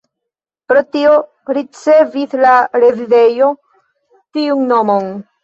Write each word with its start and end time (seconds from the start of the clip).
Pro 0.69 0.81
tio 0.95 1.11
ricevis 1.57 2.33
la 2.45 2.55
rezidejo 2.85 3.51
tiun 4.33 4.67
nomon. 4.75 5.15